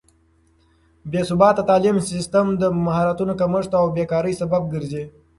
[1.11, 5.03] بې ثباته تعليم سيستم د مهارتونو کمښت او بې کارۍ سبب ګرځي.